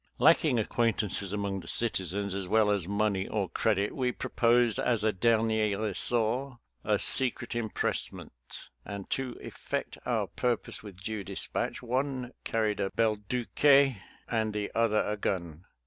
[0.17, 5.11] Lacking acquaintances among the citizens, as well as money or credit, we proposed as a
[5.13, 8.31] dernier ressort a secret impress ment,
[8.83, 13.63] and to effect our purpose with due dis patch one carried a belduque
[14.27, 15.67] and the other a gun.